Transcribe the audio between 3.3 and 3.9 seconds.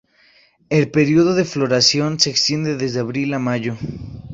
a mayo.